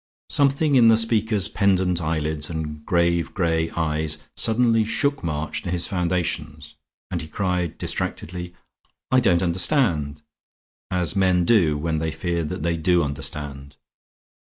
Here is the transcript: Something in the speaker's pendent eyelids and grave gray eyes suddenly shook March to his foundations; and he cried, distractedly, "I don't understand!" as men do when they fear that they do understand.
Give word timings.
Something 0.31 0.73
in 0.73 0.87
the 0.87 0.97
speaker's 0.97 1.47
pendent 1.47 2.01
eyelids 2.01 2.49
and 2.49 2.83
grave 2.83 3.35
gray 3.35 3.69
eyes 3.69 4.17
suddenly 4.35 4.83
shook 4.83 5.23
March 5.23 5.61
to 5.61 5.69
his 5.69 5.85
foundations; 5.85 6.73
and 7.11 7.21
he 7.21 7.27
cried, 7.27 7.77
distractedly, 7.77 8.55
"I 9.11 9.19
don't 9.19 9.43
understand!" 9.43 10.23
as 10.89 11.15
men 11.15 11.45
do 11.45 11.77
when 11.77 11.99
they 11.99 12.09
fear 12.09 12.43
that 12.45 12.63
they 12.63 12.77
do 12.77 13.03
understand. 13.03 13.77